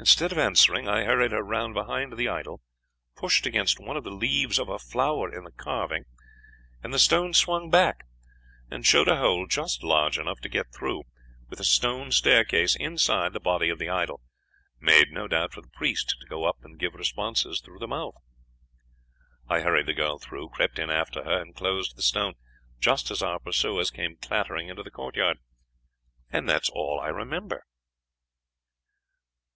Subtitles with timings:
[0.00, 2.60] "Instead of answering, I hurried her round behind the idol,
[3.16, 6.04] pushed against one of the leaves of a flower in the carving,
[6.84, 8.04] and the stone swung back,
[8.70, 11.02] and showed a hole just large enough to get through,
[11.48, 14.20] with a stone staircase inside the body of the idol,
[14.78, 18.14] made, no doubt, for the priest to go up and give responses through the mouth.
[19.48, 22.34] I hurried the girl through, crept in after her, and closed the stone,
[22.78, 25.38] just as our pursuers came clattering into the courtyard.
[26.30, 27.64] That is all I remember.'